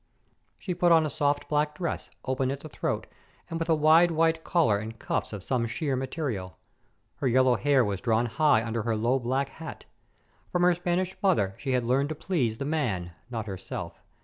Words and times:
She 0.57 0.73
put 0.73 0.91
on 0.91 1.05
a 1.05 1.11
soft 1.11 1.47
black 1.47 1.75
dress, 1.75 2.09
open 2.25 2.49
at 2.49 2.61
the 2.61 2.69
throat, 2.69 3.05
and 3.51 3.59
with 3.59 3.69
a 3.69 3.75
wide 3.75 4.09
white 4.09 4.43
collar 4.43 4.79
and 4.79 4.97
cuffs 4.97 5.31
of 5.31 5.43
some 5.43 5.67
sheer 5.67 5.95
material. 5.95 6.57
Her 7.17 7.27
yellow 7.27 7.55
hair 7.55 7.85
was 7.85 8.01
drawn 8.01 8.25
high 8.25 8.63
under 8.65 8.81
her 8.81 8.95
low 8.95 9.19
black 9.19 9.49
hat. 9.49 9.85
From 10.51 10.63
her 10.63 10.73
Spanish 10.73 11.15
mother 11.21 11.53
she 11.59 11.73
had 11.73 11.83
learned 11.83 12.09
to 12.09 12.15
please 12.15 12.57
the 12.57 12.65
man, 12.65 13.11
not 13.29 13.45
herself. 13.45 14.01